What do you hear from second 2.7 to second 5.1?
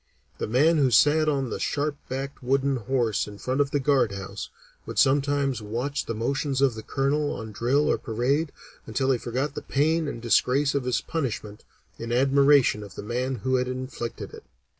horse in front of the guard house, would